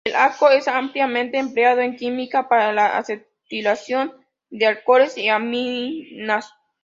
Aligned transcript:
El 0.03 0.15
AcO 0.15 0.49
es 0.49 0.67
ampliamente 0.67 1.37
empleado 1.37 1.81
en 1.81 1.95
química 1.95 2.49
para 2.49 2.73
la 2.73 2.97
acetilación 2.97 4.11
de 4.49 4.65
alcoholes 4.65 5.15
y 5.15 5.29
aminas. 5.29 6.51